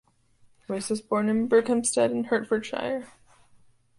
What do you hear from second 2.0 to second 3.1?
in Hertfordshire.